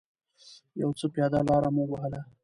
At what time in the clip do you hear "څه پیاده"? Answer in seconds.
0.99-1.39